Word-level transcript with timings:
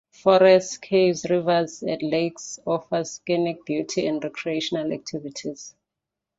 Forests, 0.09 0.77
caves, 0.79 1.29
rivers, 1.29 1.83
and 1.83 2.01
lakes 2.01 2.59
offer 2.65 3.03
scenic 3.03 3.63
beauty 3.65 4.07
and 4.07 4.23
recreational 4.23 4.91
activities. 4.93 5.75